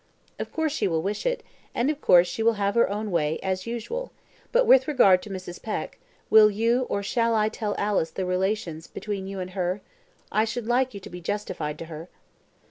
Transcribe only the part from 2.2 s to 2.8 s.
she will have